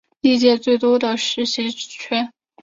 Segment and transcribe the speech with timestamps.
[0.21, 2.31] 历届最多的实习职缺